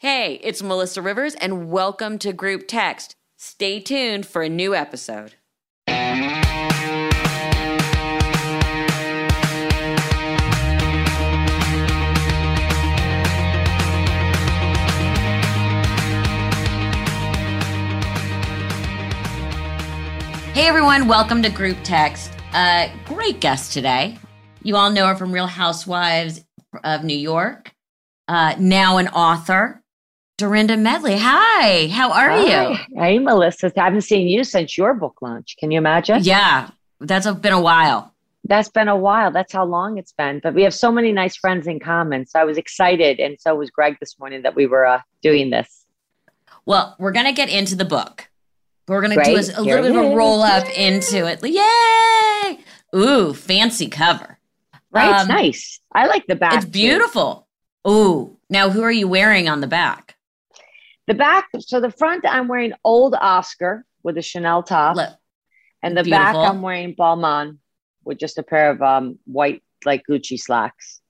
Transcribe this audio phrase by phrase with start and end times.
[0.00, 3.16] Hey, it's Melissa Rivers, and welcome to Group Text.
[3.36, 5.34] Stay tuned for a new episode.
[20.54, 22.30] Hey everyone, welcome to Group Text.
[22.52, 24.16] Uh, great guest today.
[24.62, 26.44] You all know her from Real Housewives
[26.84, 27.74] of New York.
[28.28, 29.82] Uh, now an author,
[30.38, 31.18] Dorinda Medley.
[31.18, 32.68] Hi, how are Hi.
[32.70, 32.76] you?
[32.94, 33.72] Hey, Melissa.
[33.76, 35.56] I haven't seen you since your book launch.
[35.58, 36.20] Can you imagine?
[36.22, 38.14] Yeah, that's been a while.
[38.44, 39.32] That's been a while.
[39.32, 40.38] That's how long it's been.
[40.40, 42.24] But we have so many nice friends in common.
[42.24, 43.18] So I was excited.
[43.18, 45.84] And so was Greg this morning that we were uh, doing this.
[46.64, 48.28] Well, we're gonna get into the book.
[48.86, 49.48] We're gonna do Great.
[49.48, 51.40] a, a little bit of a roll up into it.
[51.42, 52.60] Yay!
[52.94, 54.38] Ooh, fancy cover.
[54.92, 55.10] Right?
[55.10, 55.80] it's Um, nice.
[55.92, 56.54] I like the back.
[56.54, 56.70] It's too.
[56.70, 57.48] beautiful.
[57.88, 60.07] Ooh, now who are you wearing on the back?
[61.08, 61.48] The back.
[61.60, 64.96] So the front, I'm wearing old Oscar with a Chanel top.
[64.96, 65.08] Look,
[65.82, 66.32] and the beautiful.
[66.34, 67.56] back, I'm wearing Balmain
[68.04, 71.00] with just a pair of um, white, like Gucci slacks.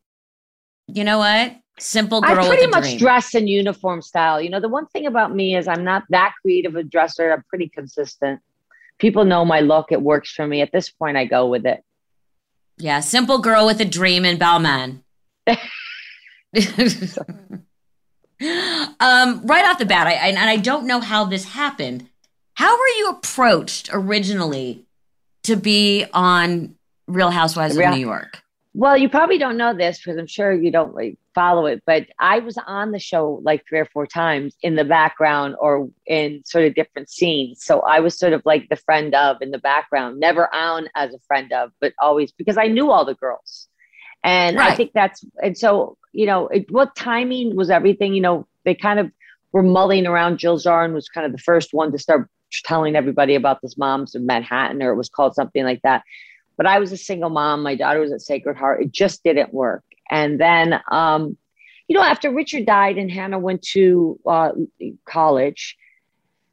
[0.87, 1.57] you know what?
[1.81, 2.99] Simple I girl pretty with pretty much dream.
[2.99, 4.41] dress in uniform style.
[4.41, 7.33] You know, the one thing about me is I'm not that creative a dresser.
[7.33, 8.41] I'm pretty consistent.
[9.01, 9.91] People know my look.
[9.91, 10.61] It works for me.
[10.61, 11.83] At this point, I go with it.
[12.79, 15.03] yeah, simple girl with a dream in Balmain.
[18.41, 22.09] um, right off the bat, I, I and I don't know how this happened.
[22.55, 24.85] How were you approached originally
[25.45, 26.75] to be on
[27.07, 28.43] Real Housewives Real- of New York?
[28.75, 32.05] Well, you probably don't know this because I'm sure you don't like, follow it, but
[32.19, 36.43] I was on the show like three or four times in the background or in
[36.45, 37.65] sort of different scenes.
[37.65, 41.15] So I was sort of like the friend of in the background, never on as
[41.15, 43.69] a friend of, but always because I knew all the girls.
[44.25, 48.45] And I think that's, and so, you know, it, what timing was everything, you know,
[48.65, 49.09] they kind of
[49.53, 50.39] were mulling around.
[50.39, 52.29] Jill Zarin was kind of the first one to start
[52.65, 56.03] telling everybody about this moms of Manhattan, or it was called something like that.
[56.57, 57.63] But I was a single mom.
[57.63, 58.83] My daughter was at Sacred Heart.
[58.83, 59.85] It just didn't work.
[60.11, 61.37] And then, um,
[61.87, 64.51] you know, after Richard died and Hannah went to uh,
[65.05, 65.77] college,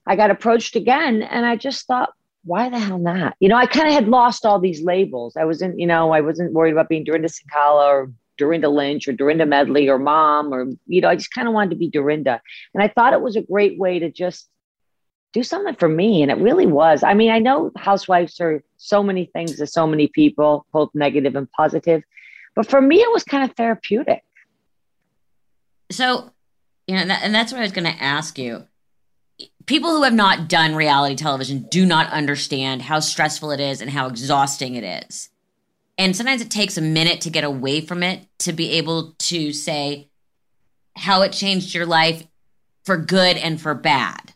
[0.05, 2.09] I got approached again, and I just thought,
[2.43, 3.35] why the hell not?
[3.39, 5.35] You know, I kind of had lost all these labels.
[5.35, 9.13] I wasn't, you know, I wasn't worried about being Dorinda Cinkala or Dorinda Lynch or
[9.13, 12.41] Dorinda Medley or mom or, you know, I just kind of wanted to be Dorinda.
[12.73, 14.49] And I thought it was a great way to just
[15.33, 16.21] do something for me.
[16.21, 17.03] And it really was.
[17.03, 21.35] I mean, I know housewives are so many things to so many people, both negative
[21.35, 22.03] and positive.
[22.55, 24.23] But for me, it was kind of therapeutic.
[25.91, 26.31] So,
[26.87, 28.65] you know, that, and that's what I was going to ask you.
[29.65, 33.91] People who have not done reality television do not understand how stressful it is and
[33.91, 35.29] how exhausting it is.
[35.97, 39.53] And sometimes it takes a minute to get away from it to be able to
[39.53, 40.09] say
[40.97, 42.25] how it changed your life
[42.83, 44.33] for good and for bad.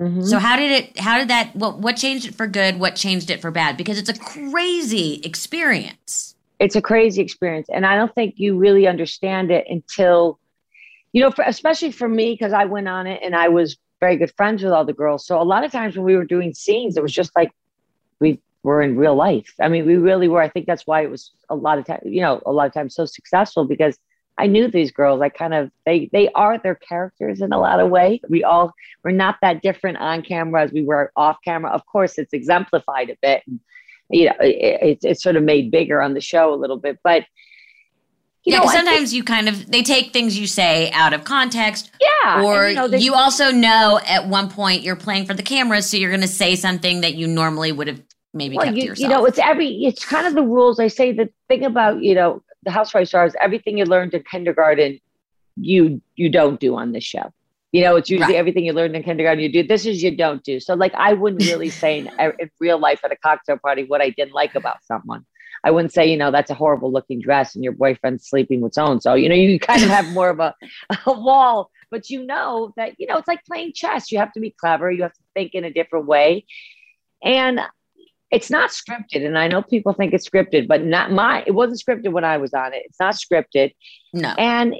[0.00, 0.24] Mhm.
[0.26, 3.30] So how did it how did that what what changed it for good, what changed
[3.30, 3.76] it for bad?
[3.76, 6.34] Because it's a crazy experience.
[6.58, 10.38] it's a crazy experience and i don't think you really understand it until
[11.12, 14.16] you know for, especially for me because i went on it and i was very
[14.16, 16.54] good friends with all the girls so a lot of times when we were doing
[16.54, 17.50] scenes it was just like
[18.20, 19.52] we were in real life.
[19.60, 20.40] I mean we really were.
[20.40, 22.72] I think that's why it was a lot of time you know a lot of
[22.74, 23.98] times so successful because
[24.38, 25.20] i knew these girls.
[25.20, 28.20] I kind of they they are their characters in a lot of way.
[28.28, 28.72] We all
[29.04, 31.70] we're not that different on camera as we were off camera.
[31.70, 33.60] Of course it's exemplified a bit and,
[34.08, 36.98] you know, it, it's it's sort of made bigger on the show a little bit,
[37.04, 37.24] but
[38.44, 41.12] you yeah, know, I think- sometimes you kind of they take things you say out
[41.12, 41.90] of context.
[42.00, 45.80] Yeah, or you know, you also know at one point you're playing for the camera,
[45.82, 48.02] so you're going to say something that you normally would have
[48.34, 50.80] maybe well, you, you know, it's every it's kind of the rules.
[50.80, 55.00] I say the thing about you know the housewife stars, everything you learned in kindergarten,
[55.56, 57.32] you you don't do on this show.
[57.72, 58.38] You know, it's usually Right.
[58.38, 59.66] everything you learned in kindergarten you do.
[59.66, 60.60] This is you don't do.
[60.60, 64.02] So, like, I wouldn't really say in, in real life at a cocktail party what
[64.02, 65.24] I didn't like about someone.
[65.64, 68.74] I wouldn't say, you know, that's a horrible looking dress and your boyfriend's sleeping with
[68.74, 69.14] so and so.
[69.14, 70.54] You know, you kind of have more of a,
[71.06, 74.10] a wall, but you know that, you know, it's like playing chess.
[74.12, 76.44] You have to be clever, you have to think in a different way.
[77.22, 77.60] And
[78.32, 79.24] it's not scripted.
[79.26, 82.38] And I know people think it's scripted, but not my, it wasn't scripted when I
[82.38, 82.82] was on it.
[82.86, 83.74] It's not scripted.
[84.14, 84.34] no.
[84.38, 84.74] And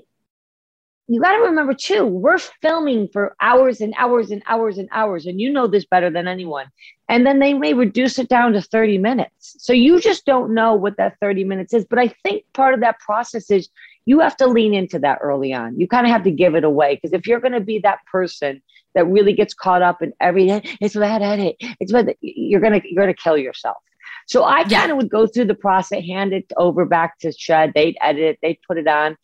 [1.09, 5.27] you got to remember too, we're filming for hours and hours and hours and hours,
[5.27, 6.67] and you know this better than anyone.
[7.09, 9.57] And then they may reduce it down to 30 minutes.
[9.59, 11.85] So you just don't know what that 30 minutes is.
[11.85, 13.69] But I think part of that process is
[14.07, 15.79] you have to lean into that early on.
[15.79, 17.99] You kind of have to give it away because if you're going to be that
[18.11, 18.63] person
[18.95, 23.03] that really gets caught up in everything, it's bad edit, it's bad, you're gonna you're
[23.03, 23.79] gonna kill yourself.
[24.27, 27.73] So I kind of would go through the process, hand it over back to Shed.
[27.75, 29.17] They'd edit it, they'd put it on,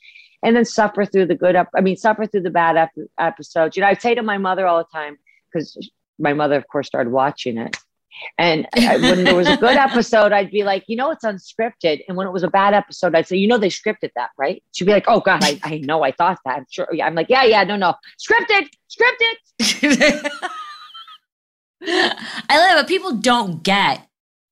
[0.42, 1.68] and then suffer through the good up.
[1.74, 3.76] I mean, suffer through the bad ep- episodes.
[3.76, 5.18] You know, I'd say to my mother all the time
[5.52, 5.76] because
[6.18, 7.76] my mother, of course, started watching it.
[8.38, 12.02] And uh, when there was a good episode, I'd be like, you know, it's unscripted.
[12.08, 14.62] And when it was a bad episode, I'd say, you know, they scripted that, right?
[14.72, 16.58] She'd be like, oh God, I, I know, I thought that.
[16.58, 16.88] I'm sure.
[16.92, 20.30] Yeah, I'm like, yeah, yeah, no, no, scripted, scripted.
[21.80, 24.06] I love it, but people don't get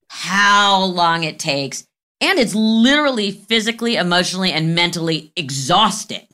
[0.08, 1.84] how long it takes.
[2.20, 6.26] And it's literally physically, emotionally, and mentally exhausting.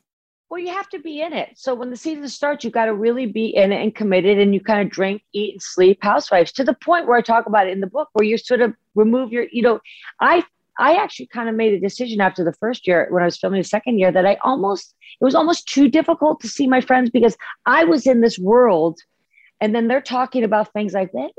[0.53, 1.55] Well, you have to be in it.
[1.57, 4.53] So when the season starts, you got to really be in it and committed, and
[4.53, 7.69] you kind of drink, eat, and sleep housewives to the point where I talk about
[7.69, 9.81] it in the book, where you sort of remove your, you know,
[10.21, 10.45] I
[10.79, 13.63] I actually kind of made a decision after the first year when I was filming
[13.63, 17.09] the second year that I almost it was almost too difficult to see my friends
[17.09, 17.35] because
[17.65, 18.99] I was in this world,
[19.59, 21.31] and then they're talking about things like that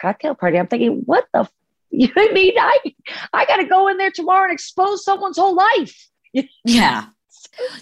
[0.00, 0.60] cocktail party.
[0.60, 1.48] I'm thinking, what the
[1.90, 2.54] You know mean?
[2.56, 2.94] I
[3.32, 6.08] I got to go in there tomorrow and expose someone's whole life.
[6.64, 7.06] Yeah.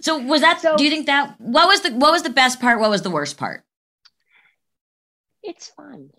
[0.00, 0.60] So was that?
[0.60, 1.40] So, do you think that?
[1.40, 2.80] What was the What was the best part?
[2.80, 3.64] What was the worst part?
[5.42, 6.10] It's fun.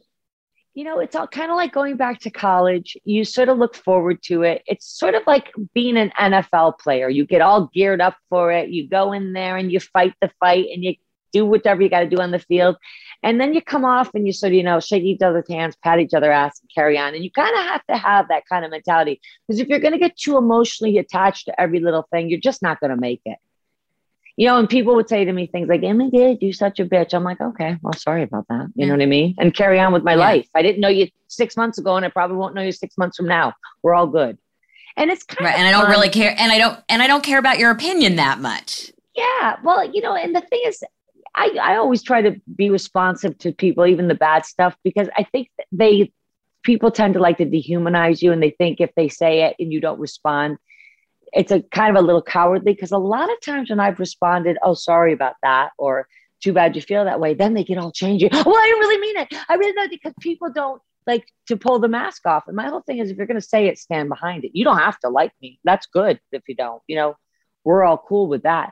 [0.74, 2.96] You know, it's all kind of like going back to college.
[3.04, 4.62] You sort of look forward to it.
[4.68, 7.10] It's sort of like being an NFL player.
[7.10, 8.70] You get all geared up for it.
[8.70, 10.96] You go in there and you fight the fight and you
[11.34, 12.78] do whatever you got to do on the field.
[13.24, 15.76] And then you come off and you sort of, you know, shake each other's hands,
[15.84, 17.16] pat each other ass, and carry on.
[17.16, 19.94] And you kind of have to have that kind of mentality because if you're going
[19.94, 23.22] to get too emotionally attached to every little thing, you're just not going to make
[23.26, 23.38] it.
[24.38, 26.86] You know, and people would say to me things like, Emmy did you such a
[26.86, 27.16] bitch.
[27.16, 28.68] I'm like, okay, well, sorry about that.
[28.68, 28.86] You yeah.
[28.86, 29.34] know what I mean?
[29.40, 30.20] And carry on with my yeah.
[30.20, 30.48] life.
[30.54, 33.18] I didn't know you six months ago, and I probably won't know you six months
[33.18, 33.54] from now.
[33.82, 34.38] We're all good.
[34.96, 35.56] And it's kind right.
[35.56, 36.36] of and I don't really care.
[36.38, 38.92] And I don't and I don't care about your opinion that much.
[39.16, 39.58] Yeah.
[39.64, 40.84] Well, you know, and the thing is,
[41.38, 45.24] I, I always try to be responsive to people, even the bad stuff, because I
[45.24, 46.12] think they
[46.64, 49.72] people tend to like to dehumanize you and they think if they say it and
[49.72, 50.58] you don't respond,
[51.32, 54.58] it's a kind of a little cowardly because a lot of times when I've responded,
[54.64, 56.08] oh, sorry about that, or
[56.42, 58.30] too bad you feel that way, then they get all changing.
[58.34, 59.46] Oh, well, I didn't really mean it.
[59.48, 62.48] I really know because people don't like to pull the mask off.
[62.48, 64.52] And my whole thing is if you're going to say it, stand behind it.
[64.54, 65.60] You don't have to like me.
[65.64, 66.82] That's good if you don't.
[66.88, 67.18] You know,
[67.64, 68.72] we're all cool with that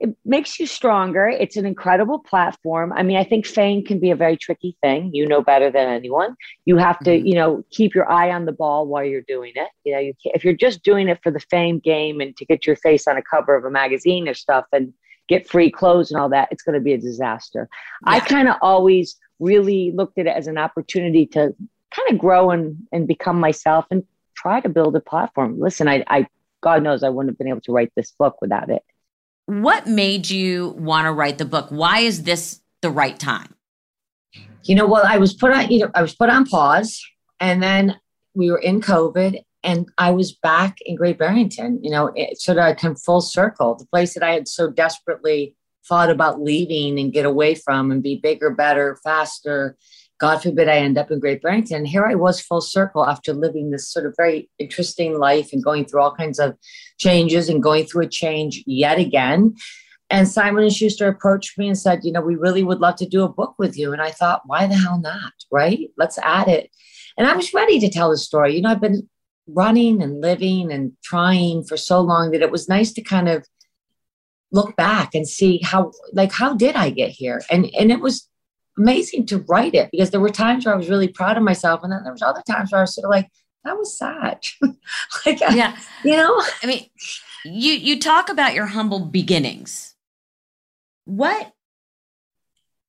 [0.00, 1.28] it makes you stronger.
[1.28, 2.90] It's an incredible platform.
[2.94, 5.10] I mean, I think fame can be a very tricky thing.
[5.12, 6.36] You know better than anyone.
[6.64, 7.26] You have to, mm-hmm.
[7.26, 9.68] you know, keep your eye on the ball while you're doing it.
[9.84, 12.66] You know, you if you're just doing it for the fame game and to get
[12.66, 14.94] your face on a cover of a magazine or stuff and
[15.28, 17.68] get free clothes and all that, it's going to be a disaster.
[18.06, 18.12] Yeah.
[18.14, 21.54] I kind of always really looked at it as an opportunity to
[21.94, 24.02] kind of grow and and become myself and
[24.34, 25.60] try to build a platform.
[25.60, 26.26] Listen, I, I
[26.62, 28.82] God knows I wouldn't have been able to write this book without it.
[29.50, 31.70] What made you want to write the book?
[31.70, 33.52] Why is this the right time?
[34.62, 37.04] You know, well, I was put on either I was put on pause,
[37.40, 37.98] and then
[38.32, 41.80] we were in COVID, and I was back in Great Barrington.
[41.82, 45.56] You know, it sort of come full circle, the place that I had so desperately
[45.88, 49.76] thought about leaving and get away from and be bigger, better, faster,
[50.20, 51.86] God forbid I end up in Great Barrington.
[51.86, 55.86] Here I was full circle after living this sort of very interesting life and going
[55.86, 56.56] through all kinds of
[56.98, 59.56] changes and going through a change yet again.
[60.10, 63.08] And Simon and Schuster approached me and said, you know, we really would love to
[63.08, 63.92] do a book with you.
[63.92, 65.32] And I thought, why the hell not?
[65.50, 65.90] Right?
[65.96, 66.70] Let's add it.
[67.16, 68.54] And I was ready to tell the story.
[68.54, 69.08] You know, I've been
[69.46, 73.46] running and living and trying for so long that it was nice to kind of
[74.52, 77.42] look back and see how like how did I get here?
[77.50, 78.28] And and it was
[78.78, 81.80] amazing to write it because there were times where I was really proud of myself,
[81.82, 83.28] and then there was other times where I was sort of like,
[83.64, 84.44] that was sad.
[85.26, 86.42] like, yeah, you know.
[86.62, 86.86] I mean,
[87.44, 89.94] you you talk about your humble beginnings.
[91.04, 91.52] What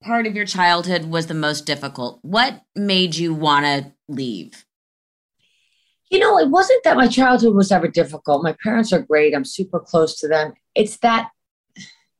[0.01, 2.19] part of your childhood was the most difficult?
[2.21, 4.65] What made you want to leave?
[6.09, 8.43] You know, it wasn't that my childhood was ever difficult.
[8.43, 9.33] My parents are great.
[9.33, 10.53] I'm super close to them.
[10.75, 11.29] It's that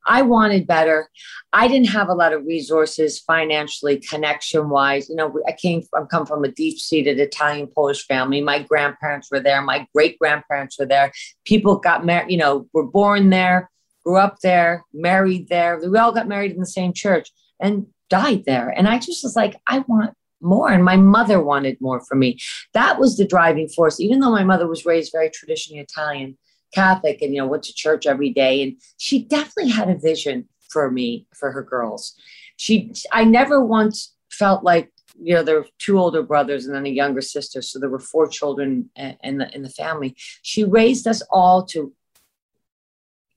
[0.08, 1.10] I wanted better.
[1.54, 5.10] I didn't have a lot of resources financially, connection wise.
[5.10, 8.42] You know, I came, I come from a deep seated Italian Polish family.
[8.42, 9.62] My grandparents were there.
[9.62, 11.12] My great grandparents were there.
[11.46, 13.70] People got married, you know, were born there,
[14.04, 15.80] grew up there, married there.
[15.80, 17.30] We all got married in the same church
[17.60, 18.70] and died there.
[18.70, 20.70] And I just was like, I want more.
[20.70, 22.40] And my mother wanted more for me.
[22.74, 24.00] That was the driving force.
[24.00, 26.38] Even though my mother was raised very traditionally Italian,
[26.74, 28.64] Catholic and, you know, went to church every day.
[28.64, 32.16] And she definitely had a vision for me, for her girls.
[32.58, 36.86] She, I never once felt like, you know, there were two older brothers and then
[36.86, 37.62] a younger sister.
[37.62, 40.16] So there were four children in the, in the family.
[40.42, 41.94] She raised us all to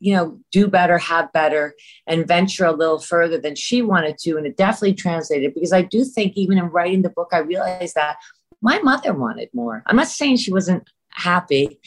[0.00, 1.74] you know, do better, have better,
[2.06, 4.36] and venture a little further than she wanted to.
[4.36, 7.94] And it definitely translated because I do think, even in writing the book, I realized
[7.94, 8.16] that
[8.60, 9.82] my mother wanted more.
[9.86, 11.80] I'm not saying she wasn't happy,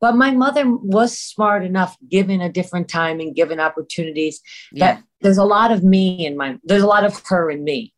[0.00, 4.40] but my mother was smart enough, given a different time and given opportunities,
[4.72, 4.94] yeah.
[4.94, 7.92] that there's a lot of me in my, there's a lot of her in me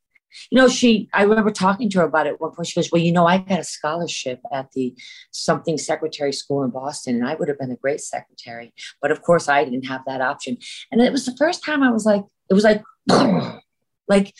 [0.51, 2.67] you know, she, I remember talking to her about it one point.
[2.67, 4.95] She goes, Well, you know, I got a scholarship at the
[5.31, 8.73] something secretary school in Boston, and I would have been a great secretary.
[9.01, 10.59] But of course, I didn't have that option.
[10.91, 12.83] And it was the first time I was like, It was like,
[14.09, 14.35] like,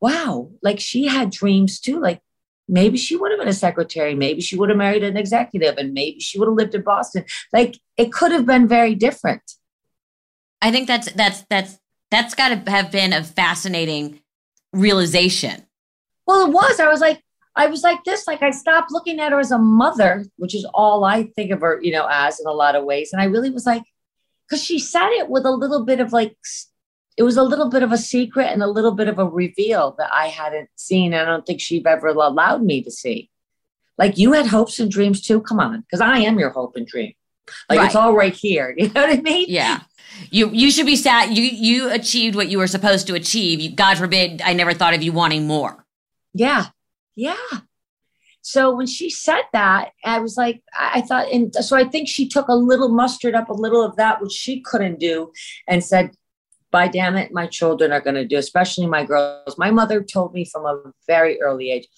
[0.00, 2.00] wow, like she had dreams too.
[2.00, 2.20] Like,
[2.68, 4.14] maybe she would have been a secretary.
[4.14, 7.24] Maybe she would have married an executive, and maybe she would have lived in Boston.
[7.52, 9.42] Like, it could have been very different.
[10.60, 11.78] I think that's, that's, that's,
[12.10, 14.20] that's got to have been a fascinating
[14.72, 15.66] realization?
[16.26, 16.80] Well, it was.
[16.80, 17.22] I was like,
[17.56, 18.26] I was like this.
[18.26, 21.60] Like I stopped looking at her as a mother, which is all I think of
[21.60, 23.12] her, you know, as in a lot of ways.
[23.12, 23.82] And I really was like,
[24.48, 26.36] because she said it with a little bit of like,
[27.18, 29.94] it was a little bit of a secret and a little bit of a reveal
[29.98, 31.12] that I hadn't seen.
[31.12, 33.30] I don't think she'd ever allowed me to see.
[33.98, 35.40] Like you had hopes and dreams too.
[35.40, 37.12] Come on, because I am your hope and dream.
[37.68, 37.86] Like right.
[37.86, 38.74] it's all right here.
[38.78, 39.46] You know what I mean?
[39.48, 39.80] Yeah
[40.30, 41.36] you you should be sad.
[41.36, 43.76] You you achieved what you were supposed to achieve.
[43.76, 45.84] God forbid, I never thought of you wanting more.
[46.34, 46.66] Yeah,
[47.14, 47.36] yeah.
[48.42, 52.26] So when she said that, I was like, I thought, and so I think she
[52.28, 55.32] took a little, mustered up a little of that which she couldn't do,
[55.66, 56.12] and said,
[56.70, 60.34] "By damn it, my children are going to do, especially my girls." My mother told
[60.34, 61.88] me from a very early age,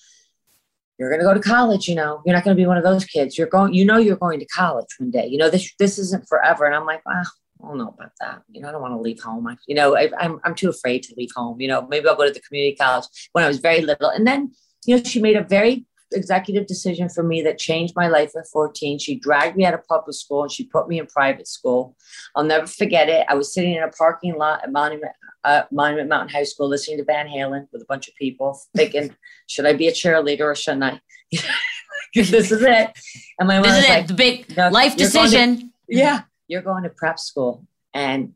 [0.99, 2.85] you're going to go to college you know you're not going to be one of
[2.85, 5.73] those kids you're going you know you're going to college one day you know this
[5.79, 7.23] this isn't forever and i'm like wow
[7.63, 8.43] I don't know about that.
[8.51, 9.47] You know, I don't want to leave home.
[9.47, 11.61] I, you know, I, I'm, I'm too afraid to leave home.
[11.61, 14.09] You know, maybe I'll go to the community college when I was very little.
[14.09, 14.53] And then,
[14.87, 18.47] you know, she made a very executive decision for me that changed my life at
[18.53, 18.99] 14.
[18.99, 21.97] She dragged me out of public school and she put me in private school.
[22.35, 23.27] I'll never forget it.
[23.29, 25.13] I was sitting in a parking lot at Monument,
[25.45, 29.15] uh, Monument Mountain High School listening to Van Halen with a bunch of people thinking,
[29.47, 31.01] should I be a cheerleader or shouldn't I?
[32.15, 32.91] this is it.
[33.39, 35.59] And my mom was like, the big life decision.
[35.59, 37.65] To, yeah you're going to prep school.
[37.95, 38.35] And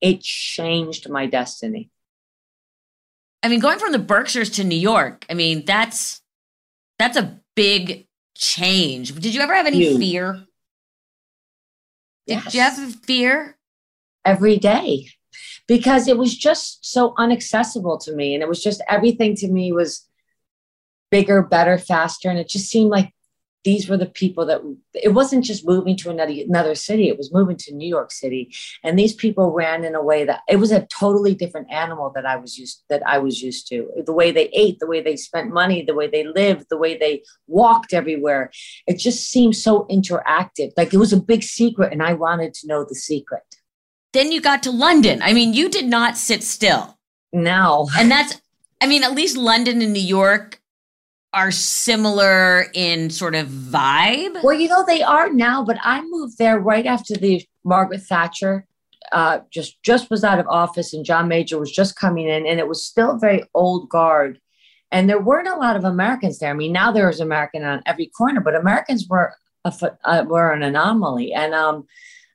[0.00, 1.90] it changed my destiny.
[3.42, 6.20] I mean, going from the Berkshires to New York, I mean, that's
[6.98, 9.14] that's a big change.
[9.14, 9.98] Did you ever have any you.
[9.98, 10.44] fear?
[12.26, 12.54] Did yes.
[12.54, 13.56] you have fear?
[14.24, 15.08] Every day.
[15.68, 18.34] Because it was just so inaccessible to me.
[18.34, 20.06] And it was just everything to me was
[21.10, 22.28] bigger, better, faster.
[22.28, 23.12] And it just seemed like
[23.66, 24.60] these were the people that
[24.94, 28.54] it wasn't just moving to another another city it was moving to new york city.
[28.84, 32.24] And these people ran in a way that it was a totally different animal that
[32.24, 33.76] i was used that i was used to.
[34.06, 36.96] The way they ate the way they spent money the way they lived the way
[36.96, 37.14] they
[37.48, 38.52] walked everywhere.
[38.86, 40.70] It just seemed so interactive.
[40.76, 43.48] Like it was a big secret and i wanted to know the secret.
[44.12, 45.22] Then you got to london.
[45.22, 46.98] I mean you did not sit still.
[47.32, 47.88] No.
[47.98, 48.40] And that's
[48.80, 50.60] i mean at least london and new york
[51.36, 54.42] are similar in sort of vibe?
[54.42, 58.66] Well, you know, they are now, but I moved there right after the Margaret Thatcher
[59.12, 62.58] uh, just just was out of office and John Major was just coming in, and
[62.58, 64.40] it was still very old guard.
[64.90, 66.50] And there weren't a lot of Americans there.
[66.50, 69.72] I mean, now there's American on every corner, but Americans were a,
[70.04, 71.32] uh, were an anomaly.
[71.32, 71.86] And um,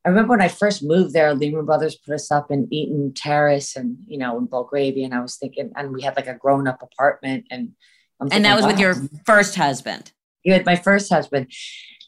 [0.05, 3.75] I remember when I first moved there, Lehman Brothers put us up in Eaton Terrace
[3.75, 6.67] and you know in Belgravia, and I was thinking, and we had like a grown
[6.67, 7.72] up apartment, and
[8.31, 10.11] and that was with your first husband.
[10.43, 11.51] You had my first husband.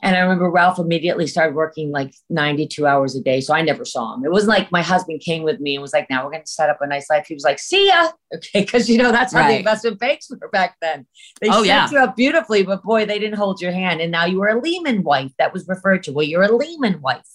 [0.03, 3.39] And I remember Ralph immediately started working like 92 hours a day.
[3.39, 4.25] So I never saw him.
[4.25, 6.51] It wasn't like my husband came with me and was like, now we're going to
[6.51, 7.25] set up a nice life.
[7.25, 8.10] He was like, see ya.
[8.36, 8.65] Okay.
[8.65, 9.51] Cause you know, that's how right.
[9.51, 11.05] the investment banks were back then.
[11.39, 11.89] They oh, set yeah.
[11.89, 14.01] you up beautifully, but boy, they didn't hold your hand.
[14.01, 16.12] And now you were a Lehman wife that was referred to.
[16.12, 17.29] Well, you're a Lehman wife.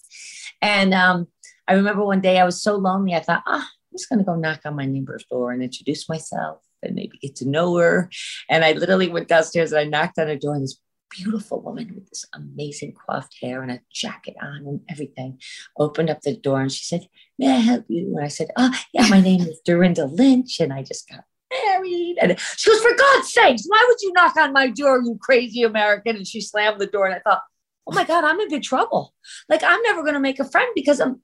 [0.60, 1.28] And um,
[1.66, 3.14] I remember one day I was so lonely.
[3.14, 6.08] I thought, ah, I'm just going to go knock on my neighbor's door and introduce
[6.08, 8.10] myself and maybe get to know her.
[8.48, 10.80] And I literally went downstairs and I knocked on her door, and this
[11.10, 15.38] beautiful woman with this amazing coiffed hair and a jacket on and everything
[15.78, 17.08] opened up the door and she said,
[17.38, 18.14] May I help you?
[18.16, 22.16] And I said, Oh, yeah, my name is Dorinda Lynch, and I just got married.
[22.20, 25.62] And she goes, For God's sakes, why would you knock on my door, you crazy
[25.62, 26.16] American?
[26.16, 27.42] And she slammed the door, and I thought,
[27.86, 29.14] Oh my God, I'm in big trouble.
[29.48, 31.22] Like, I'm never going to make a friend because I'm,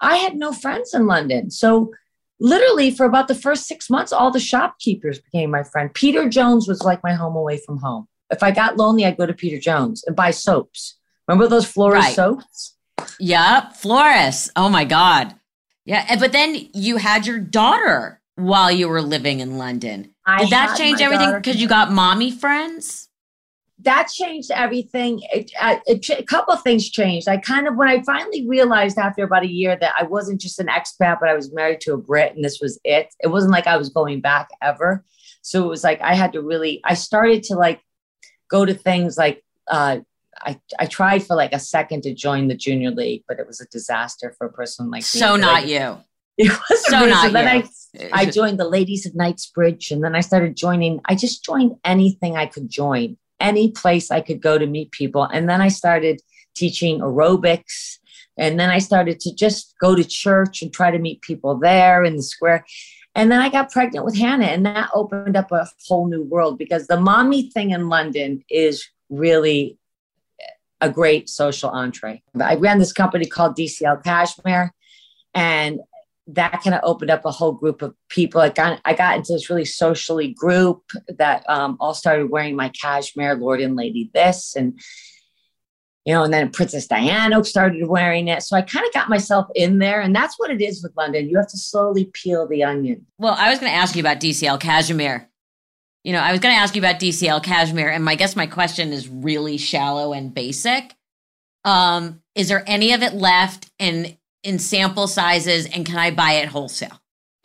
[0.00, 1.50] I had no friends in London.
[1.50, 1.92] So
[2.40, 5.92] literally for about the first six months, all the shopkeepers became my friend.
[5.92, 8.06] Peter Jones was like my home away from home.
[8.30, 10.98] If I got lonely, I'd go to Peter Jones and buy soaps.
[11.26, 12.14] Remember those Floris right.
[12.14, 12.76] soaps?
[13.20, 14.50] Yep, Floris.
[14.56, 15.34] Oh my God.
[15.84, 20.14] Yeah, but then you had your daughter while you were living in London.
[20.26, 23.07] I Did that change everything because you got mommy friends?
[23.82, 25.20] That changed everything.
[25.32, 27.28] It, uh, it, a couple of things changed.
[27.28, 30.58] I kind of, when I finally realized after about a year that I wasn't just
[30.58, 33.14] an expat, but I was married to a Brit and this was it.
[33.20, 35.04] It wasn't like I was going back ever.
[35.42, 37.80] So it was like I had to really, I started to like
[38.50, 39.98] go to things like, uh,
[40.40, 43.60] I, I tried for like a second to join the junior league, but it was
[43.60, 45.40] a disaster for a person like so me.
[45.40, 45.98] not like, you.
[46.38, 47.32] It was so amazing.
[47.32, 48.08] not then you.
[48.12, 51.00] I, I joined the Ladies of Knightsbridge, and then I started joining.
[51.04, 55.24] I just joined anything I could join, any place I could go to meet people,
[55.24, 56.20] and then I started
[56.54, 57.98] teaching aerobics,
[58.36, 62.04] and then I started to just go to church and try to meet people there
[62.04, 62.64] in the square.
[63.14, 66.58] And then I got pregnant with Hannah, and that opened up a whole new world
[66.58, 69.78] because the mommy thing in London is really
[70.80, 72.22] a great social entree.
[72.40, 74.72] I ran this company called DCL Cashmere,
[75.34, 75.80] and
[76.28, 78.40] that kind of opened up a whole group of people.
[78.40, 82.68] I got I got into this really socially group that um, all started wearing my
[82.70, 84.78] cashmere, Lord and Lady this, and
[86.04, 88.42] you know, and then Princess Diana started wearing it.
[88.42, 91.28] So I kind of got myself in there, and that's what it is with London.
[91.28, 93.06] You have to slowly peel the onion.
[93.18, 95.28] Well, I was going to ask you about DCL Cashmere
[96.04, 98.46] you know, I was going to ask you about DCL Cashmere, and I guess my
[98.46, 100.94] question is really shallow and basic.
[101.64, 104.16] Um, is there any of it left in
[104.48, 106.98] in sample sizes, and can I buy it wholesale?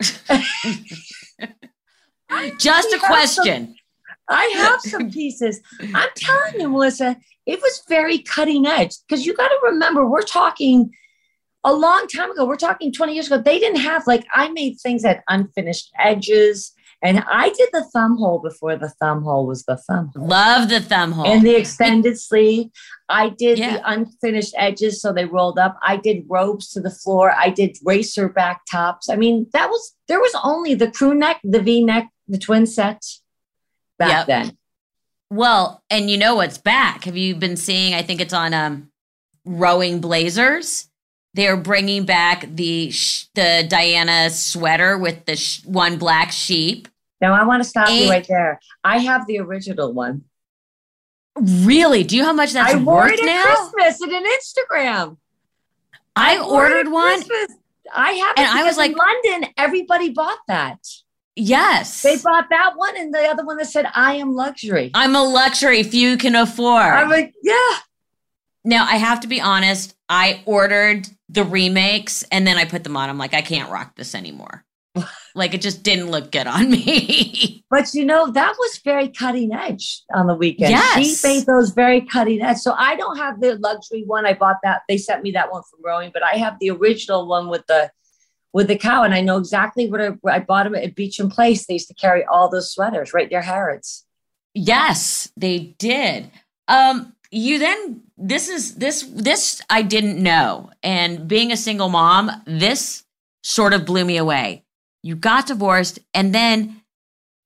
[2.58, 3.66] Just a question.
[3.66, 3.74] Some,
[4.28, 5.60] I have some pieces.
[5.94, 10.22] I'm telling you, Melissa, it was very cutting edge because you got to remember we're
[10.22, 10.92] talking
[11.62, 12.46] a long time ago.
[12.46, 13.36] We're talking 20 years ago.
[13.36, 16.72] They didn't have like I made things that unfinished edges
[17.04, 20.26] and I did the thumb hole before the thumb hole was the thumb hole.
[20.26, 21.26] Love the thumb hole.
[21.26, 22.70] And the extended sleeve.
[23.10, 23.74] I did yeah.
[23.76, 25.78] the unfinished edges so they rolled up.
[25.82, 27.30] I did robes to the floor.
[27.30, 29.10] I did racer back tops.
[29.10, 32.64] I mean, that was there was only the crew neck, the V neck, the twin
[32.64, 33.22] sets
[33.98, 34.26] back yep.
[34.26, 34.58] then.
[35.30, 37.04] Well, and you know what's back?
[37.04, 37.92] Have you been seeing?
[37.92, 38.90] I think it's on um,
[39.44, 40.88] Rowing Blazers
[41.34, 46.88] they're bringing back the sh- the Diana sweater with the sh- one black sheep.
[47.24, 48.60] Now I want to stop and, you right there.
[48.84, 50.24] I have the original one.
[51.36, 52.04] Really?
[52.04, 55.16] Do you know how much that's I wore it at Christmas and an Instagram.
[56.14, 57.24] I, I ordered one.
[57.24, 57.56] Christmas.
[57.94, 59.50] I have and I was like, London.
[59.56, 60.80] Everybody bought that.
[61.34, 65.16] Yes, they bought that one, and the other one that said, "I am luxury." I'm
[65.16, 66.82] a luxury if you can afford.
[66.82, 67.78] I'm like, yeah.
[68.64, 69.96] Now I have to be honest.
[70.10, 73.08] I ordered the remakes and then I put them on.
[73.08, 74.63] I'm like, I can't rock this anymore.
[75.34, 77.64] Like it just didn't look good on me.
[77.70, 80.70] but you know, that was very cutting edge on the weekend.
[80.70, 81.20] Yes.
[81.20, 82.58] She made those very cutting edge.
[82.58, 84.26] So I don't have the luxury one.
[84.26, 84.82] I bought that.
[84.88, 87.90] They sent me that one from Rowing, but I have the original one with the
[88.52, 91.66] with the cow, and I know exactly what I, I bought them at Beauchamp Place.
[91.66, 94.06] They used to carry all those sweaters right there, Harrods.
[94.54, 96.30] Yes, they did.
[96.68, 100.70] Um, you then this is this this I didn't know.
[100.82, 103.02] And being a single mom, this
[103.42, 104.63] sort of blew me away.
[105.04, 106.80] You got divorced and then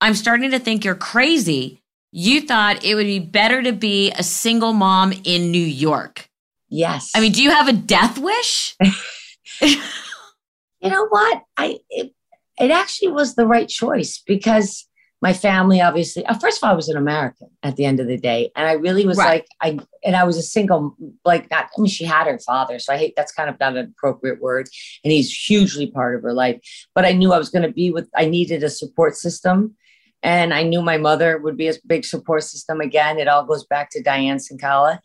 [0.01, 1.83] I'm starting to think you're crazy.
[2.13, 6.29] You thought it would be better to be a single mom in New York.
[6.69, 7.11] Yes.
[7.17, 8.77] I mean, do you have a death wish?
[9.61, 9.81] you
[10.85, 11.43] know what?
[11.57, 12.13] I it,
[12.61, 14.88] it actually was the right choice because
[15.21, 18.07] my family obviously uh, first of all i was an american at the end of
[18.07, 19.45] the day and i really was right.
[19.63, 22.79] like i and i was a single like not i mean she had her father
[22.79, 24.69] so i hate that's kind of not an appropriate word
[25.05, 26.61] and he's hugely part of her life
[26.95, 29.75] but i knew i was going to be with i needed a support system
[30.23, 33.65] and i knew my mother would be a big support system again it all goes
[33.67, 34.99] back to diane Cinkala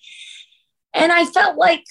[0.93, 1.83] and i felt like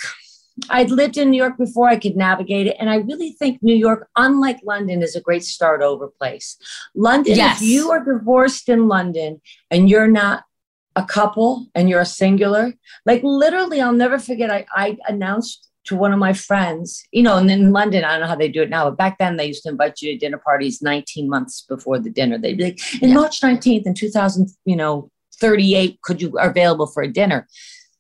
[0.71, 2.77] I'd lived in New York before I could navigate it.
[2.79, 6.57] And I really think New York, unlike London, is a great start over place.
[6.95, 7.61] London, yes.
[7.61, 10.45] if you are divorced in London and you're not
[10.95, 12.75] a couple and you're a singular,
[13.07, 17.39] like literally, I'll never forget, I, I announced to one of my friends, you know,
[17.39, 19.47] and in London, I don't know how they do it now, but back then they
[19.47, 22.39] used to invite you to dinner parties 19 months before the dinner.
[22.39, 23.15] They'd be like, in yeah.
[23.17, 25.11] March 19th in 2000, you know,
[25.41, 27.49] 38, could you are available for a dinner?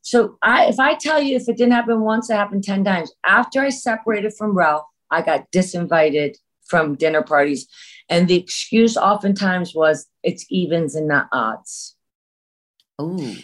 [0.03, 3.12] So I, if I tell you, if it didn't happen once, it happened 10 times.
[3.25, 7.69] After I separated from Ralph, I got disinvited from dinner parties.
[8.09, 11.97] And the excuse oftentimes was it's evens and not odds.
[13.01, 13.37] Ooh.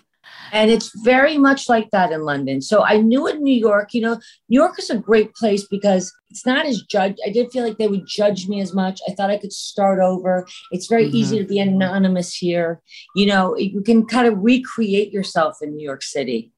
[0.53, 2.61] And it's very much like that in London.
[2.61, 6.13] So I knew in New York, you know, New York is a great place because
[6.31, 7.19] it's not as judged.
[7.27, 9.01] I did feel like they would judge me as much.
[9.09, 10.47] I thought I could start over.
[10.71, 11.17] It's very mm-hmm.
[11.17, 12.83] easy to be anonymous here.
[13.15, 16.53] You know, you can kind of recreate yourself in New York City.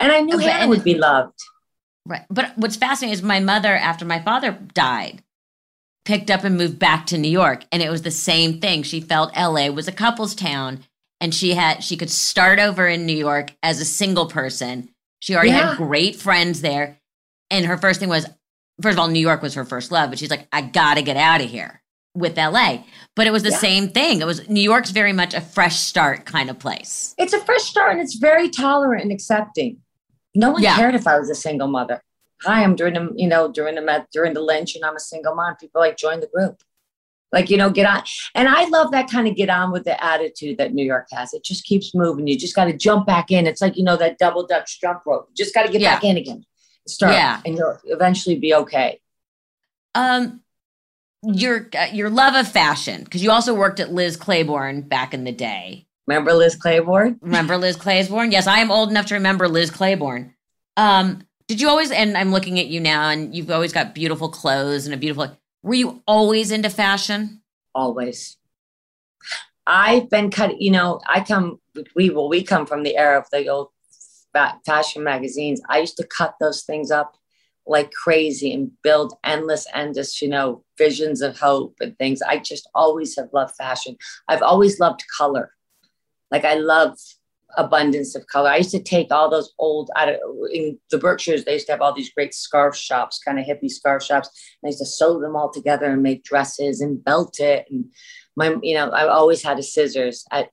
[0.00, 1.38] And I knew Hannah would be loved.
[2.04, 2.24] Right.
[2.28, 5.22] But what's fascinating is my mother, after my father died,
[6.04, 7.64] picked up and moved back to New York.
[7.70, 8.82] And it was the same thing.
[8.82, 10.80] She felt LA was a couple's town
[11.22, 14.90] and she had she could start over in New York as a single person.
[15.20, 15.68] She already Yeah.
[15.68, 16.98] had great friends there.
[17.48, 18.26] And her first thing was
[18.82, 21.16] first of all, New York was her first love, but she's like, I gotta get
[21.16, 21.80] out of here
[22.14, 22.84] with LA.
[23.14, 23.58] But it was the Yeah.
[23.58, 24.20] same thing.
[24.20, 27.14] It was New York's very much a fresh start kind of place.
[27.18, 29.78] It's a fresh start and it's very tolerant and accepting.
[30.34, 30.74] No one Yeah.
[30.76, 32.02] cared if I was a single mother.
[32.42, 35.54] Hi, I'm during the, you know, during the Dorinda Lynch and I'm a single mom.
[35.60, 36.56] People like join the group.
[37.32, 38.02] Like, you know, get on.
[38.34, 41.32] And I love that kind of get on with the attitude that New York has.
[41.32, 42.26] It just keeps moving.
[42.26, 43.46] You just got to jump back in.
[43.46, 45.28] It's like, you know, that double dutch jump rope.
[45.30, 45.94] You just got to get Yeah.
[45.94, 46.44] back in again.
[46.86, 47.14] Start.
[47.14, 47.40] Yeah.
[47.46, 49.00] And you'll eventually be okay.
[49.94, 50.40] Um,
[51.22, 55.24] your uh, your love of fashion because you also worked at Liz Claiborne back in
[55.24, 55.86] the day.
[56.08, 57.18] Remember Liz Claiborne?
[57.22, 58.32] Remember Liz Claiborne?
[58.32, 60.34] Yes, I am old enough to remember Liz Claiborne.
[60.76, 61.92] Um, did you always?
[61.92, 65.36] And I'm looking at you now, and you've always got beautiful clothes and a beautiful.
[65.62, 67.42] Were you always into fashion?
[67.74, 68.36] always.
[69.66, 71.60] I've been cut, you know, I come,
[71.94, 73.68] we well, we come from the era of the old
[74.66, 75.60] fashion magazines.
[75.68, 77.16] I used to cut those things up
[77.64, 82.20] like crazy and build endless, endless, you know, visions of hope and things.
[82.20, 83.96] I just always have loved fashion.
[84.26, 85.52] I've always loved color.
[86.32, 86.98] Like I love
[87.56, 88.50] abundance of color.
[88.50, 90.20] I used to take all those old, I don't,
[90.52, 93.70] in the Berkshires, they used to have all these great scarf shops, kind of hippie
[93.70, 94.28] scarf shops.
[94.62, 97.66] And I used to sew them all together and make dresses and belt it.
[97.70, 97.86] And
[98.36, 100.48] my, you know, I always had a scissors at,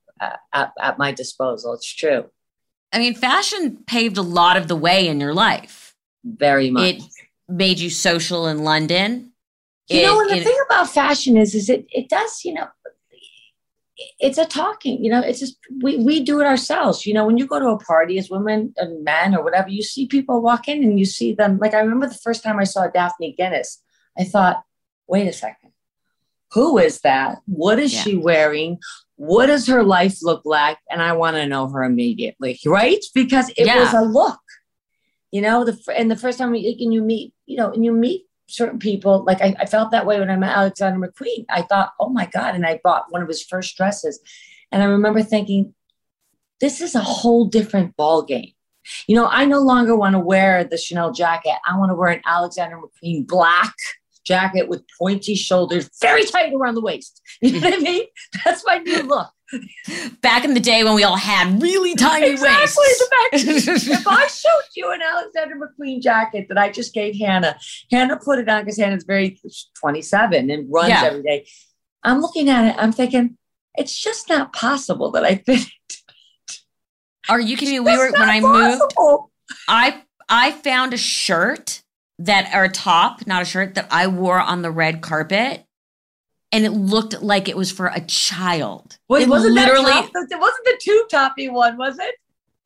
[0.52, 1.72] at, at my disposal.
[1.74, 2.24] It's true.
[2.92, 5.94] I mean, fashion paved a lot of the way in your life.
[6.24, 6.96] Very much.
[6.96, 7.02] It
[7.48, 9.32] made you social in London.
[9.88, 12.52] you It- know, and the it- thing about fashion is, is it, it does, you
[12.54, 12.66] know,
[14.18, 17.04] it's a talking, you know, it's just, we, we do it ourselves.
[17.04, 19.82] You know, when you go to a party as women and men or whatever, you
[19.82, 21.58] see people walk in and you see them.
[21.58, 23.82] Like, I remember the first time I saw Daphne Guinness,
[24.18, 24.62] I thought,
[25.06, 25.72] wait a second,
[26.52, 27.38] who is that?
[27.46, 28.02] What is Yeah.
[28.02, 28.78] she wearing?
[29.16, 30.78] What does her life look like?
[30.90, 33.04] And I want to know her immediately, right?
[33.14, 33.80] Because it Yeah.
[33.80, 34.40] was a look,
[35.30, 37.92] you know, the, and the first time you, and you meet, you know, and you
[37.92, 41.46] meet certain people, like I, I felt that way when I met Alexander McQueen.
[41.48, 42.54] I thought, oh my God.
[42.54, 44.20] And I bought one of his first dresses.
[44.72, 45.74] And I remember thinking,
[46.60, 48.52] this is a whole different ball game.
[49.06, 51.54] You know, I no longer want to wear the Chanel jacket.
[51.66, 53.74] I want to wear an Alexander McQueen black
[54.24, 57.20] jacket with pointy shoulders, very tight around the waist.
[57.40, 58.04] You know what I mean?
[58.44, 59.30] That's my new look.
[60.22, 62.56] Back in the day when we all had really tiny Exactly.
[62.78, 62.98] waists.
[62.98, 67.56] The fact- if I showed you an Alexander McQueen jacket that I just gave Hannah,
[67.90, 69.40] Hannah put it on because Hannah's very
[69.80, 71.04] 27 and runs Yeah.
[71.04, 71.46] every day.
[72.02, 73.36] I'm looking at it, I'm thinking,
[73.74, 75.66] it's just not possible that I fit.
[77.28, 77.80] Are you kidding me?
[77.80, 78.82] We were when I moved.
[79.68, 81.82] I I found a shirt
[82.18, 85.64] that or a top, not a shirt that I wore on the red carpet,
[86.52, 88.98] and it looked like it was for a child.
[89.08, 90.26] Wait, it wasn't literally that top?
[90.30, 92.14] It wasn't the tube toppy one, was it?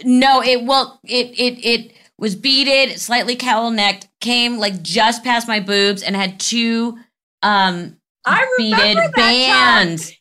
[0.04, 0.42] no.
[0.42, 5.60] It well, it it it was beaded, slightly cowl necked, came like just past my
[5.60, 6.98] boobs, and had two
[7.42, 10.12] um I beaded bands.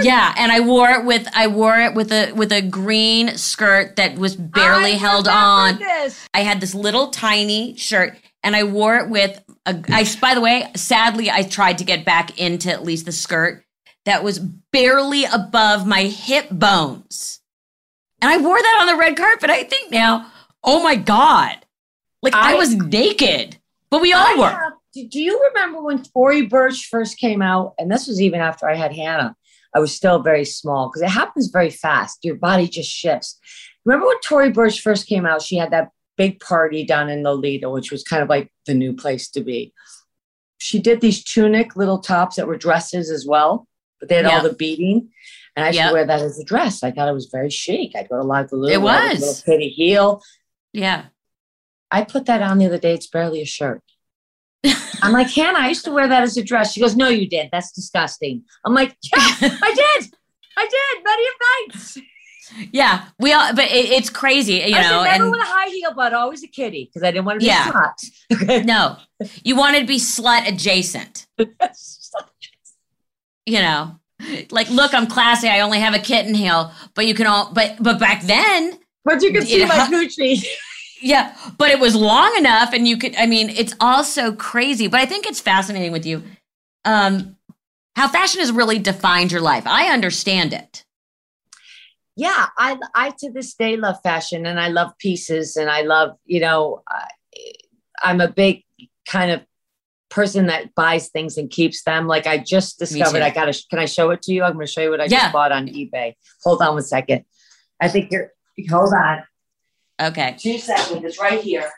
[0.00, 3.96] Yeah, and I wore it with I wore it with a with a green skirt
[3.96, 5.78] that was barely I held on.
[5.78, 6.28] This.
[6.32, 10.40] I had this little tiny shirt and I wore it with a I by the
[10.40, 13.64] way, sadly I tried to get back into at least the skirt
[14.06, 17.40] that was barely above my hip bones.
[18.22, 19.50] And I wore that on the red carpet.
[19.50, 20.26] I think now,
[20.64, 21.58] oh my god.
[22.22, 23.56] Like I, I- was naked.
[23.90, 24.74] But we all I were.
[24.94, 27.74] do, do you remember when Tory Burch first came out?
[27.76, 29.34] And this was even after I had Hannah.
[29.74, 32.18] I was still very small because it happens very fast.
[32.22, 33.38] Your body just shifts.
[33.84, 35.42] Remember when Tory Burch first came out?
[35.42, 35.88] She had that
[36.22, 39.72] big party down in Nolita, which was kind of like the new place to be.
[40.58, 43.66] She did these tunic little tops that were dresses as well,
[43.98, 44.36] but they had Yeah.
[44.36, 45.08] all the beading.
[45.56, 45.88] And I used Yeah.
[45.88, 46.82] to wear that as a dress.
[46.82, 47.96] I thought it was very chic.
[47.96, 50.22] I'd go to La Goulue, It wear a little pretty heel.
[50.74, 51.06] Yeah.
[51.90, 52.92] I put that on the other day.
[52.92, 53.82] It's barely a shirt.
[55.02, 56.72] I'm like, Hannah, I used to wear that as a dress.
[56.74, 57.48] She goes, No, you did.
[57.50, 58.44] That's disgusting.
[58.64, 59.18] I'm like, Yeah,
[59.68, 60.14] I did.
[60.62, 61.04] I did.
[61.10, 61.34] Many of
[61.74, 61.98] nights.
[62.72, 63.04] Yeah.
[63.18, 65.92] We all but it, it's crazy, you I know, never and with a high heel,
[65.94, 67.70] but always a kitty because I didn't want to be Yeah.
[68.32, 68.62] Okay.
[68.62, 68.96] no.
[69.42, 71.26] You wanted to be slut adjacent.
[73.46, 73.96] you know
[74.50, 77.76] like look i'm classy i only have a kitten heel but you can all but
[77.80, 80.44] but back then but you can see my Gucci.
[81.00, 84.88] yeah but it was long enough and you could i mean it's all so crazy
[84.88, 86.22] but i think it's fascinating with you
[86.84, 87.36] um
[87.96, 90.84] how fashion has really defined your life i understand it
[92.20, 96.16] yeah, I I to this day love fashion and I love pieces and I love
[96.26, 97.08] you know I,
[98.02, 98.64] I'm a big
[99.06, 99.40] kind of
[100.10, 102.06] person that buys things and keeps them.
[102.06, 104.42] Like I just discovered, I got to, can I show it to you?
[104.42, 105.20] I'm going to show you what I yeah.
[105.20, 106.14] just bought on eBay.
[106.42, 107.24] Hold on one second.
[107.80, 108.32] I think you're,
[108.68, 109.22] hold on.
[110.00, 110.36] Okay.
[110.38, 111.04] Two seconds.
[111.04, 111.70] It's right here.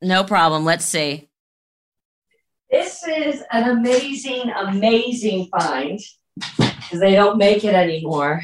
[0.00, 0.64] No problem.
[0.64, 1.28] Let's see.
[2.70, 5.98] This is an amazing, amazing find
[6.56, 8.42] because they don't make it anymore.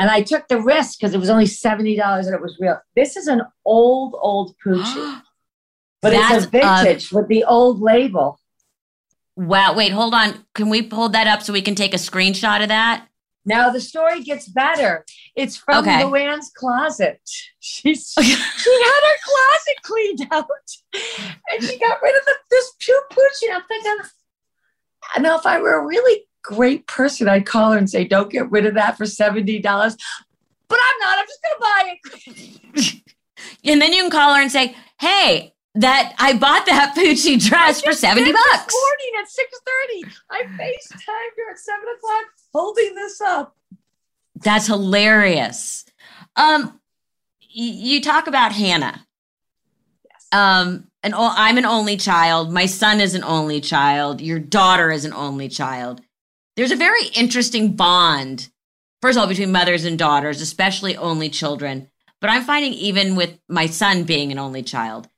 [0.00, 2.80] And I took the risk because it was only $70 and it was real.
[2.96, 5.22] This is an old, old Pucci.
[6.00, 8.40] but That's it's a vintage a, with the old label.
[9.36, 9.74] Wow.
[9.74, 10.46] Wait, hold on.
[10.54, 13.08] Can we hold that up so we can take a screenshot of that?
[13.44, 15.04] Now the story gets better.
[15.36, 16.02] It's from okay.
[16.02, 17.20] Luann's closet.
[17.60, 20.48] She's she had her closet cleaned out,
[21.52, 23.54] and she got rid of the, this pure Pucci.
[23.54, 23.96] I'm thinking,
[25.20, 28.66] now if I were really great person, I'd call her and say, "Don't get rid
[28.66, 29.96] of that for seventy dollars."
[30.68, 31.18] But I'm not.
[31.18, 31.94] I'm just gonna buy
[32.74, 33.02] it.
[33.64, 37.80] and then you can call her and say, "Hey, that I bought that Pucci dress
[37.82, 38.66] for 70 bucks.
[38.66, 40.12] This morning at 6:30.
[40.30, 43.56] I FaceTimed her at seven o'clock holding this up.
[44.36, 45.84] That's hilarious.
[46.36, 46.80] Um
[47.52, 49.06] you talk about Hannah.
[50.04, 50.26] Yes.
[50.32, 52.52] Um and I'm an only child.
[52.52, 54.20] My son is an only child.
[54.20, 56.02] Your daughter is an only child.
[56.60, 58.50] There's a very interesting bond,
[59.00, 61.88] first of all, between mothers and daughters, especially only children.
[62.20, 65.08] But I'm finding even with my son being an only child,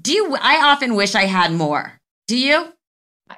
[0.00, 2.72] do you i often wish i had more do you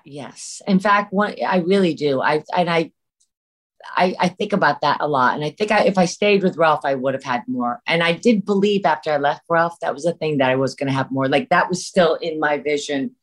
[0.04, 2.90] yes in fact one i really do i and i
[3.96, 5.36] I, I think about that a lot.
[5.36, 7.80] And I think I, if I stayed with Ralph, I would have had more.
[7.86, 10.74] And I did believe after I left Ralph, that was a thing that I was
[10.74, 11.28] going to have more.
[11.28, 13.14] Like that was still in my vision.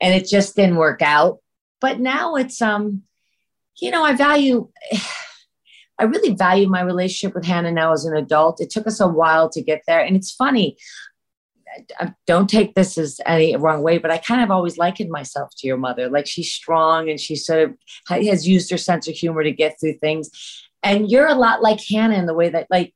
[0.00, 1.40] And it just didn't work out.
[1.80, 3.02] But now it's, um,
[3.80, 4.68] you know, I value,
[5.98, 8.60] I really value my relationship with Hannah now as an adult.
[8.60, 10.00] It took us a while to get there.
[10.00, 10.76] And it's funny.
[11.98, 15.50] I don't take this as any wrong way, but I kind of always likened myself
[15.58, 16.08] to your mother.
[16.08, 17.76] Like she's strong and she sort of
[18.08, 20.30] has used her sense of humor to get through things.
[20.82, 22.94] And you're a lot like Hannah in the way that, like,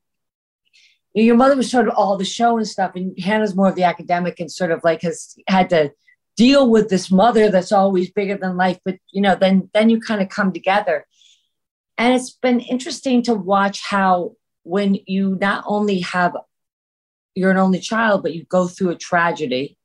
[1.14, 3.85] your mother was sort of all the show and stuff, and Hannah's more of the
[3.85, 5.91] academic and sort of like has had to
[6.38, 8.79] deal with this mother that's always bigger than life.
[8.85, 11.05] But you know, then then you kind of come together,
[11.98, 16.35] and it's been interesting to watch how when you not only have
[17.35, 19.77] you're an only child, but you go through a tragedy.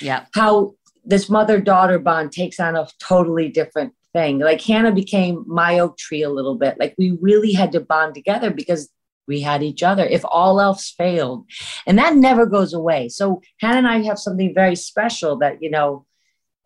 [0.00, 0.26] Yeah.
[0.34, 4.38] How this mother daughter bond takes on a totally different thing.
[4.38, 6.78] Like Hannah became my oak tree a little bit.
[6.78, 8.88] Like we really had to bond together because
[9.26, 11.46] we had each other if all else failed.
[11.86, 13.08] And that never goes away.
[13.08, 16.06] So Hannah and I have something very special that, you know,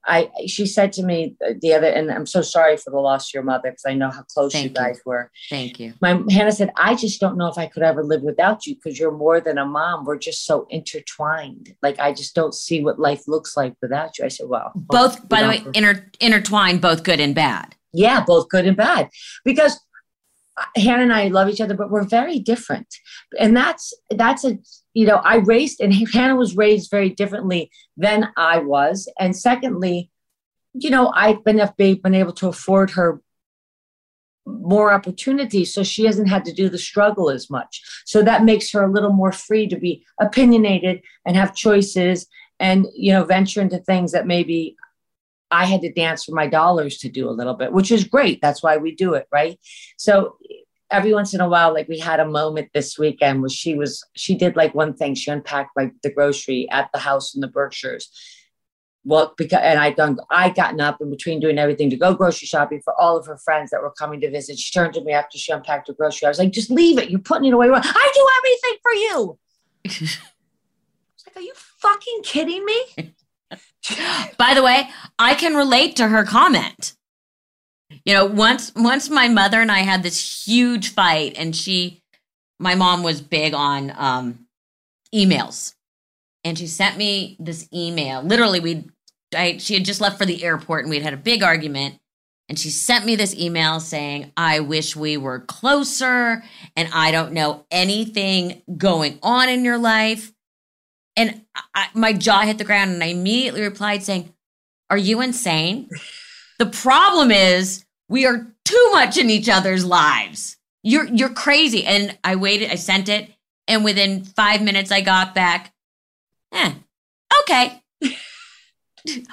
[0.06, 3.34] I she said to me the other, and I'm so sorry for the loss of
[3.34, 5.02] your mother because I know how close Thank you guys you.
[5.04, 5.30] were.
[5.50, 5.94] Thank you.
[6.00, 8.98] My Hannah said, I just don't know if I could ever live without you because
[8.98, 10.04] you're more than a mom.
[10.04, 11.74] We're just so intertwined.
[11.82, 14.24] Like I just don't see what life looks like without you.
[14.24, 17.74] I said, Well, both by the way, inter- intertwined, both good and bad.
[17.92, 19.08] Yeah, both good and bad.
[19.44, 19.80] Because
[20.76, 22.94] Hannah and I love each other, but we're very different.
[23.38, 24.58] And that's that's a
[24.94, 29.12] you know, I raised and Hannah was raised very differently than I was.
[29.18, 30.10] And secondly,
[30.72, 33.20] you know, I've been been able to afford her
[34.46, 38.70] more opportunities so she hasn't had to do the struggle as much so that makes
[38.70, 42.28] her a little more free to be opinionated and have choices
[42.60, 44.76] and you know venture into things that maybe
[45.50, 48.40] i had to dance for my dollars to do a little bit which is great
[48.40, 49.58] that's why we do it right
[49.96, 50.36] so
[50.90, 54.04] every once in a while, like we had a moment this weekend where she was,
[54.14, 55.14] she did like one thing.
[55.14, 58.10] She unpacked like the grocery at the house in the Berkshires.
[59.04, 62.46] Well, because and I done, I gotten up in between doing everything to go grocery
[62.46, 64.58] shopping for all of her friends that were coming to visit.
[64.58, 66.26] She turned to me after she unpacked her grocery.
[66.26, 67.08] I was like, just leave it.
[67.08, 67.68] You're putting it away.
[67.72, 69.38] I do everything for you.
[71.26, 73.14] like, are you fucking kidding me?
[74.38, 74.88] By the way,
[75.20, 76.96] I can relate to her comment
[78.04, 82.02] you know once once my mother and i had this huge fight and she
[82.58, 84.46] my mom was big on um
[85.14, 85.74] emails.
[86.44, 88.22] And she sent me this email.
[88.22, 88.84] Literally we
[89.36, 91.98] I, she had just left for the airport and we'd had a big argument.
[92.48, 96.44] And she sent me this email saying i wish we were closer
[96.76, 100.32] and i don't know anything going on in your life.
[101.18, 101.42] And
[101.74, 104.32] I, my jaw hit the ground and i immediately replied saying
[104.88, 105.88] are you insane
[106.58, 110.56] the problem is we are too much in each other's lives.
[110.82, 111.84] You're you're crazy.
[111.84, 113.30] And I waited, I sent it,
[113.66, 115.72] and within five minutes I got back.
[116.52, 116.72] Eh,
[117.42, 117.82] okay.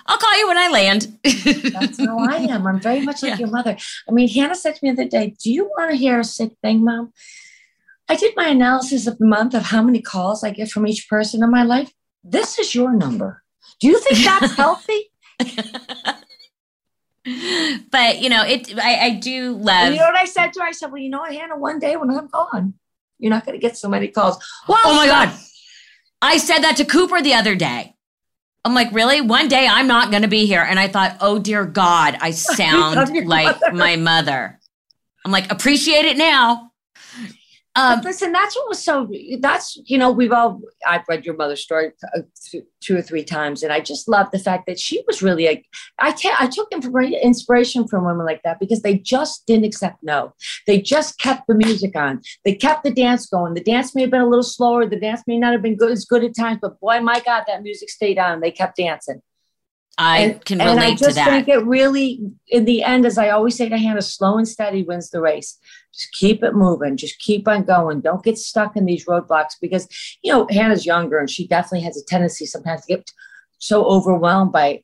[0.06, 1.18] I'll call you when I land.
[1.24, 2.68] That's how I am.
[2.68, 3.38] I'm very much like yeah.
[3.40, 3.76] your mother.
[4.08, 6.24] I mean, Hannah said to me the other day, Do you want to hear a
[6.24, 7.12] sick thing, Mom?
[8.08, 11.08] I did my analysis of the month of how many calls I get from each
[11.10, 11.92] person in my life.
[12.24, 13.44] This is your number.
[13.80, 15.12] Do you think that's healthy?
[17.92, 18.78] but you know, it.
[18.78, 19.86] I, I do love.
[19.86, 20.66] And you know what I said to her?
[20.66, 21.58] I said, "Well, you know what, Hannah?
[21.58, 22.74] One day when I'm gone,
[23.18, 25.34] you're not going to get so many calls." Well, oh my god,
[26.22, 27.96] I said that to Cooper the other day.
[28.66, 29.22] I'm like, really?
[29.22, 32.32] One day I'm not going to be here, and I thought, oh dear God, I
[32.32, 32.96] sound
[33.28, 33.74] like mother.
[33.74, 34.60] my mother.
[35.26, 36.73] I'm like, appreciate it now.
[37.76, 39.10] Um, listen, that's what was so.
[39.40, 40.62] That's you know, we've all.
[40.86, 42.22] I've read your mother's story uh,
[42.82, 45.64] two or three times, and I just love the fact that she was really a.
[46.00, 50.34] I I took inspiration from women like that because they just didn't accept no.
[50.68, 52.22] They just kept the music on.
[52.46, 53.56] They kept the dance going.
[53.56, 54.86] The dance may have been a little slower.
[54.86, 57.46] The dance may not have been good as good at times, but boy, my God,
[57.48, 58.40] that music stayed on.
[58.40, 59.22] They kept dancing.
[59.98, 61.30] I and, can relate and I just to that.
[61.30, 64.84] think it really, in the end, as I always say to Hannah, slow and steady
[64.84, 65.60] wins the race.
[65.94, 66.98] Just keep it moving.
[66.98, 68.02] Just keep on going.
[68.02, 69.88] Don't get stuck in these roadblocks because,
[70.24, 73.12] you know, Hannah's younger and she definitely has a tendency sometimes to get
[73.60, 74.84] so overwhelmed by,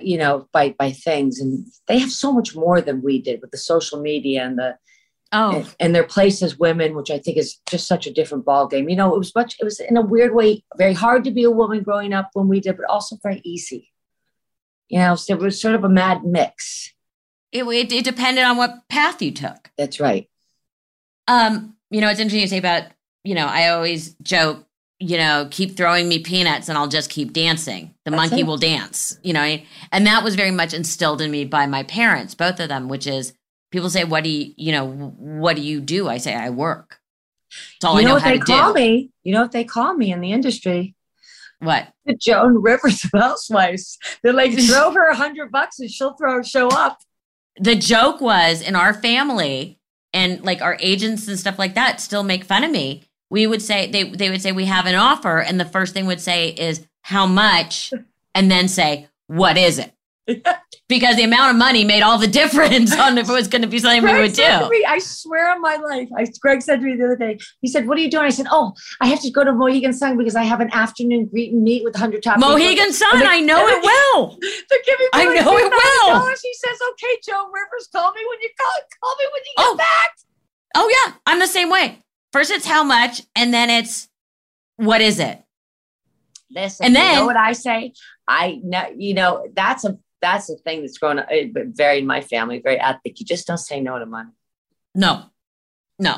[0.00, 1.38] you know, by by things.
[1.38, 4.76] And they have so much more than we did with the social media and the
[5.32, 8.44] Oh, and, and their place as women, which I think is just such a different
[8.44, 8.88] ball game.
[8.88, 9.56] You know, it was much.
[9.60, 12.46] It was in a weird way very hard to be a woman growing up when
[12.46, 13.92] we did, but also very easy.
[14.88, 16.92] You know, so it was sort of a mad mix.
[17.52, 19.70] It, it, it depended on what path you took.
[19.76, 20.28] That's right.
[21.28, 22.84] Um, you know, it's interesting to say about,
[23.24, 24.64] you know, I always joke,
[24.98, 27.94] you know, keep throwing me peanuts and I'll just keep dancing.
[28.04, 28.46] The That's monkey it.
[28.46, 29.58] will dance, you know,
[29.92, 33.06] and that was very much instilled in me by my parents, both of them, which
[33.06, 33.32] is
[33.70, 36.08] people say, what do you, you know, what do you do?
[36.08, 36.98] I say, I work.
[37.76, 38.80] It's all you know, know what they call do.
[38.80, 39.10] me.
[39.22, 40.95] You know what they call me in the industry?
[41.60, 41.88] What?
[42.04, 43.98] The Joan Rivers of Housewives.
[44.22, 46.98] They're like, throw her a hundred bucks and she'll throw show up.
[47.58, 49.78] The joke was in our family,
[50.12, 53.04] and like our agents and stuff like that still make fun of me.
[53.30, 56.06] We would say they they would say we have an offer, and the first thing
[56.06, 57.92] would say is how much,
[58.34, 59.92] and then say what is it.
[60.88, 63.68] because the amount of money made all the difference on if it was going to
[63.68, 64.68] be something Greg we would do.
[64.68, 66.08] Me, I swear on my life.
[66.16, 68.24] I, Greg said to me the other day, he said, What are you doing?
[68.24, 71.26] I said, Oh, I have to go to Mohegan Sun because I have an afternoon
[71.26, 74.38] greet and meet with 100 top Mohegan Sun, I know it well.
[74.40, 76.28] They're giving me I like know it well.
[76.28, 79.66] He says, Okay, Joan Rivers, call me when you call, call me when you get
[79.66, 79.76] oh.
[79.76, 80.10] back.
[80.74, 81.14] Oh, yeah.
[81.26, 81.98] I'm the same way.
[82.32, 84.08] First, it's how much, and then it's
[84.76, 85.42] what is it?
[86.50, 87.92] Listen, and then, you know what I say?
[88.28, 92.20] I know, you know, that's a that's the thing that's growing up very in my
[92.20, 93.20] family, very ethic.
[93.20, 94.30] You just don't say no to money.
[94.94, 95.24] No,
[95.98, 96.16] no.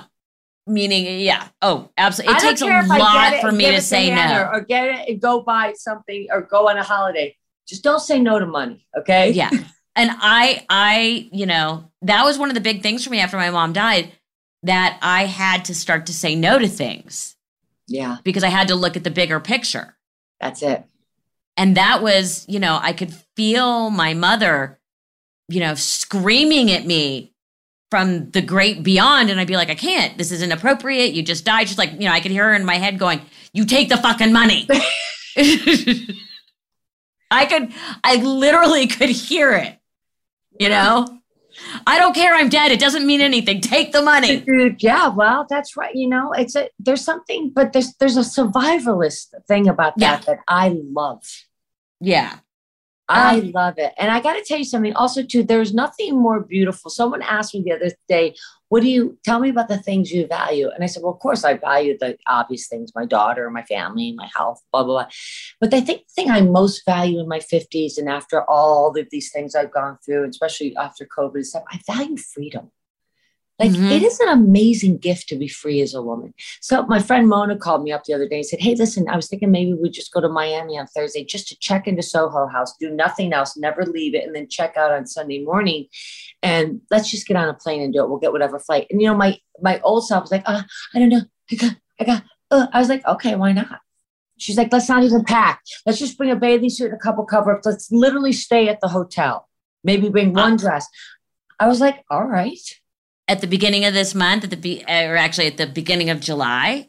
[0.66, 1.48] Meaning, yeah.
[1.62, 2.36] Oh, absolutely.
[2.36, 4.50] It takes a lot for me to say no.
[4.52, 7.34] Or get it and go buy something or go on a holiday.
[7.66, 8.86] Just don't say no to money.
[8.96, 9.30] Okay.
[9.30, 9.50] Yeah.
[9.96, 13.38] and I, I, you know, that was one of the big things for me after
[13.38, 14.12] my mom died
[14.62, 17.34] that I had to start to say no to things.
[17.86, 18.18] Yeah.
[18.22, 19.96] Because I had to look at the bigger picture.
[20.40, 20.84] That's it.
[21.58, 24.78] And that was, you know, I could feel my mother,
[25.48, 27.34] you know, screaming at me
[27.90, 29.28] from the great beyond.
[29.28, 30.16] And I'd be like, I can't.
[30.16, 31.14] This is inappropriate.
[31.14, 31.68] You just died.
[31.68, 33.20] She's like, you know, I could hear her in my head going,
[33.52, 34.68] You take the fucking money.
[37.30, 37.72] I could,
[38.04, 39.78] I literally could hear it,
[40.60, 41.18] you know?
[41.88, 42.34] I don't care.
[42.34, 42.70] I'm dead.
[42.70, 43.60] It doesn't mean anything.
[43.60, 44.44] Take the money.
[44.78, 45.92] Yeah, well, that's right.
[45.92, 50.34] You know, it's a there's something, but there's there's a survivalist thing about that yeah.
[50.34, 51.24] that I love.
[52.00, 52.38] Yeah.
[53.08, 53.94] I um, love it.
[53.96, 55.42] And I got to tell you something also, too.
[55.42, 56.90] There's nothing more beautiful.
[56.90, 58.34] Someone asked me the other day,
[58.68, 60.68] What do you tell me about the things you value?
[60.68, 64.12] And I said, Well, of course, I value the obvious things my daughter, my family,
[64.12, 65.10] my health, blah, blah, blah.
[65.58, 69.08] But I think the thing I most value in my 50s and after all of
[69.10, 72.70] these things I've gone through, especially after COVID and stuff, I value freedom.
[73.58, 73.86] Like mm-hmm.
[73.86, 76.32] it is an amazing gift to be free as a woman.
[76.60, 79.16] So my friend Mona called me up the other day and said, Hey, listen, I
[79.16, 82.46] was thinking maybe we just go to Miami on Thursday just to check into Soho
[82.46, 85.86] House, do nothing else, never leave it, and then check out on Sunday morning.
[86.40, 88.08] And let's just get on a plane and do it.
[88.08, 88.86] We'll get whatever flight.
[88.90, 90.62] And you know, my my old self was like, uh,
[90.94, 91.22] I don't know.
[91.50, 92.66] I got, I got, uh.
[92.72, 93.80] I was like, okay, why not?
[94.36, 95.62] She's like, let's not even pack.
[95.84, 97.66] Let's just bring a bathing suit and a couple cover-ups.
[97.66, 99.48] Let's literally stay at the hotel.
[99.82, 100.86] Maybe bring one dress.
[101.58, 102.60] I was like, all right
[103.28, 106.20] at the beginning of this month, at the be- or actually at the beginning of
[106.20, 106.88] July,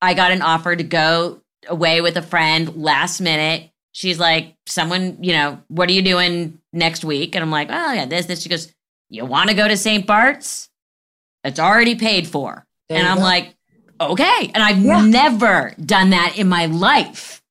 [0.00, 3.70] I got an offer to go away with a friend last minute.
[3.92, 7.34] She's like, someone, you know, what are you doing next week?
[7.34, 8.42] And I'm like, oh yeah, this, this.
[8.42, 8.72] She goes,
[9.10, 10.06] you want to go to St.
[10.06, 10.68] Bart's?
[11.42, 12.66] It's already paid for.
[12.88, 13.22] There and I'm go.
[13.22, 13.54] like,
[14.00, 14.50] okay.
[14.54, 15.04] And I've yeah.
[15.04, 17.42] never done that in my life.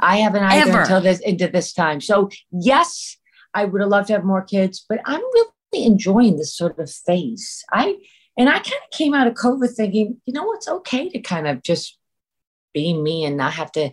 [0.00, 0.80] I haven't either Ever.
[0.80, 2.00] until this into this time.
[2.00, 3.16] So yes,
[3.54, 6.90] I would have loved to have more kids, but I'm really enjoying this sort of
[6.90, 7.64] phase.
[7.72, 7.96] I
[8.38, 11.46] and I kind of came out of COVID thinking, you know, it's okay to kind
[11.46, 11.98] of just
[12.74, 13.90] be me and not have to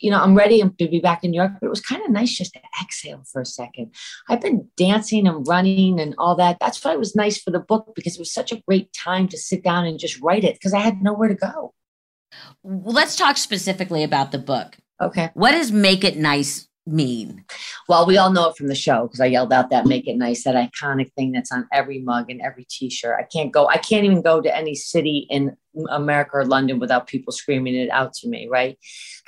[0.00, 2.10] you know, I'm ready to be back in New York, but it was kind of
[2.10, 3.94] nice just to exhale for a second.
[4.28, 6.58] I've been dancing and running and all that.
[6.60, 9.28] That's why it was nice for the book because it was such a great time
[9.28, 11.74] to sit down and just write it because I had nowhere to go.
[12.62, 14.76] Well, let's talk specifically about the book.
[15.00, 15.30] Okay.
[15.34, 17.44] What does make it nice mean?
[17.88, 20.16] Well, we all know it from the show because I yelled out that make it
[20.16, 23.16] nice, that iconic thing that's on every mug and every t-shirt.
[23.18, 25.56] I can't go, I can't even go to any city in
[25.90, 28.78] America or London without people screaming it out to me, right?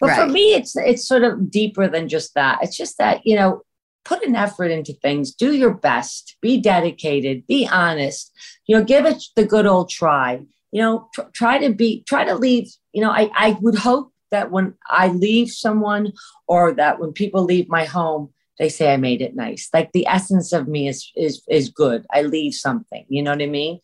[0.01, 0.21] But right.
[0.21, 2.61] for me, it's it's sort of deeper than just that.
[2.63, 3.63] It's just that, you know,
[4.05, 8.33] put an effort into things, do your best, be dedicated, be honest,
[8.67, 10.41] you know, give it the good old try.
[10.71, 14.13] You know, tr- try to be, try to leave, you know, I, I would hope
[14.31, 16.13] that when I leave someone
[16.47, 19.69] or that when people leave my home, they say I made it nice.
[19.73, 22.07] Like the essence of me is is is good.
[22.13, 23.05] I leave something.
[23.09, 23.81] You know what I mean?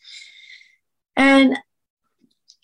[1.17, 1.57] And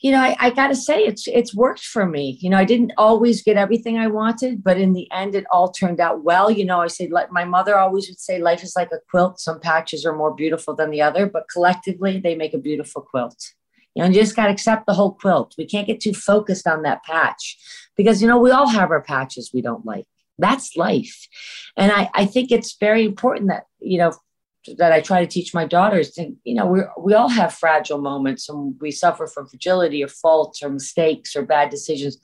[0.00, 2.38] you know, I, I got to say it's it's worked for me.
[2.40, 5.70] You know, I didn't always get everything I wanted, but in the end, it all
[5.70, 6.50] turned out well.
[6.50, 9.38] You know, I say like my mother always would say, life is like a quilt.
[9.38, 13.52] Some patches are more beautiful than the other, but collectively, they make a beautiful quilt.
[13.94, 15.54] You know, you just got to accept the whole quilt.
[15.58, 17.58] We can't get too focused on that patch
[17.96, 20.06] because, you know, we all have our patches we don't like.
[20.38, 21.26] That's life.
[21.76, 24.12] And I, I think it's very important that, you know,
[24.78, 28.00] that I try to teach my daughters to, you know, we we all have fragile
[28.00, 32.18] moments and we suffer from fragility or faults or mistakes or bad decisions,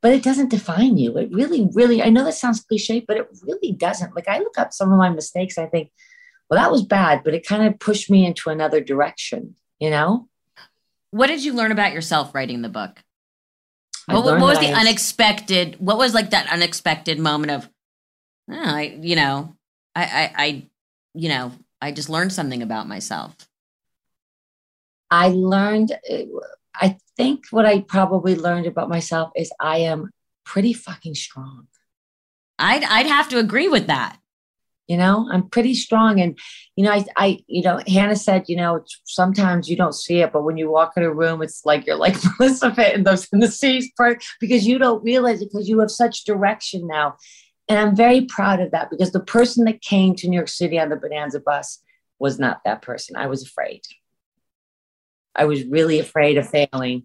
[0.00, 1.16] but it doesn't define you.
[1.16, 4.14] It really, really, I know that sounds cliche, but it really doesn't.
[4.16, 5.90] Like I look up some of my mistakes, I think,
[6.50, 10.28] well, that was bad, but it kind of pushed me into another direction, you know?
[11.12, 13.02] What did you learn about yourself writing the book?
[14.06, 15.76] What, what, was the I, unexpected?
[15.78, 17.70] What was like that unexpected moment of,
[18.50, 19.54] oh, I, you know,
[19.94, 20.66] I, I, I,
[21.14, 23.36] you know, I just learned something about myself.
[25.10, 25.92] I learned,
[26.74, 30.10] I think what I probably learned about myself is I am
[30.44, 31.68] pretty fucking strong.
[32.58, 34.18] I'd, I'd have to agree with that
[34.88, 35.28] you know?
[35.30, 36.38] I'm pretty strong and
[36.76, 40.32] you know i i you know hannah said you know sometimes you don't see it
[40.32, 43.28] but when you walk in a room it's like you're like melissa fit in those
[43.32, 47.16] in the seas part because you don't realize it because you have such direction now.
[47.68, 50.78] And i'm very proud of that because the person that came to new york city
[50.78, 51.82] on the bonanza bus
[52.22, 53.16] was not that person.
[53.16, 53.82] I was afraid.
[55.34, 57.02] I was really afraid of failing.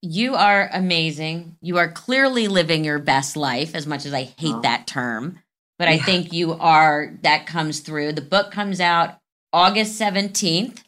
[0.00, 1.56] You are amazing.
[1.60, 4.60] You are clearly living your best life as much as i hate oh.
[4.62, 5.40] that term
[5.80, 5.94] but yeah.
[5.94, 8.12] I think you are, that comes through.
[8.12, 9.14] The book comes out
[9.50, 10.82] August 17th.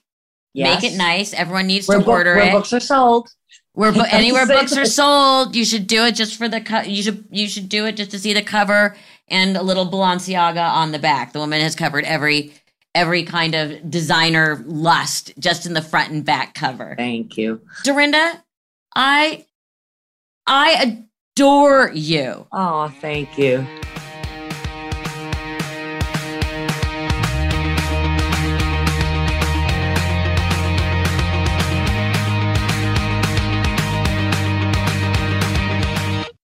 [0.52, 0.82] Yes.
[0.82, 1.32] Make it nice.
[1.32, 2.52] Everyone needs where to book, order where it.
[2.52, 3.30] books are sold.
[3.72, 7.02] Where bo- anywhere books are sold, you should do it just for the co- you
[7.02, 8.94] should you should do it just to see the cover
[9.28, 11.32] and a little Balenciaga on the back.
[11.32, 12.52] The woman has covered every
[12.94, 16.96] every kind of designer lust just in the front and back cover.
[16.98, 17.62] Thank you.
[17.82, 18.44] Dorinda,
[18.94, 19.46] I
[20.46, 21.00] I
[21.34, 22.46] adore you.
[22.52, 23.66] Oh, thank you.